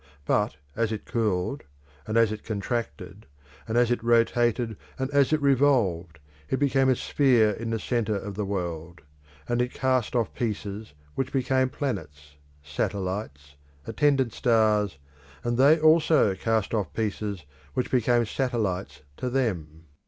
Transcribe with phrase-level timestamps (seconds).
[0.25, 1.61] But as it cooled,
[2.07, 3.27] and as it contracted,
[3.67, 6.17] and as it rotated, and as it revolved,
[6.49, 9.01] it became a sphere in the centre of the world;
[9.47, 12.33] and it cast off pieces which became planets,
[12.63, 14.97] satellites, attendant stars,
[15.43, 17.45] and they also cast off pieces
[17.75, 19.85] which became satellites to them.